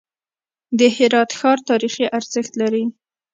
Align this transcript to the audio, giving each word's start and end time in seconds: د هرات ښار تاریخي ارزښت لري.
د 0.79 0.81
هرات 0.95 1.29
ښار 1.39 1.57
تاریخي 1.69 2.05
ارزښت 2.17 2.53
لري. 2.61 2.83